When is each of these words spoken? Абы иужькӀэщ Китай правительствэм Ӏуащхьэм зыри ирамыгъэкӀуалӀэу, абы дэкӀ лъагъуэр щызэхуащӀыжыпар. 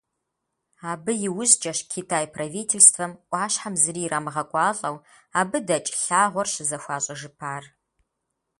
Абы 0.91 1.13
иужькӀэщ 1.27 1.79
Китай 1.93 2.25
правительствэм 2.35 3.11
Ӏуащхьэм 3.29 3.75
зыри 3.81 4.01
ирамыгъэкӀуалӀэу, 4.05 4.97
абы 5.39 5.57
дэкӀ 5.67 5.91
лъагъуэр 6.01 6.47
щызэхуащӀыжыпар. 6.53 7.63